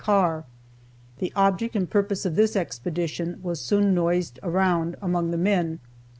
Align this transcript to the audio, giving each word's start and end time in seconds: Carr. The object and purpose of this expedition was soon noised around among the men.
Carr. 0.03 0.45
The 1.19 1.31
object 1.35 1.75
and 1.75 1.87
purpose 1.87 2.25
of 2.25 2.35
this 2.35 2.55
expedition 2.55 3.37
was 3.43 3.59
soon 3.61 3.93
noised 3.93 4.39
around 4.41 4.95
among 4.99 5.29
the 5.29 5.37
men. 5.37 5.79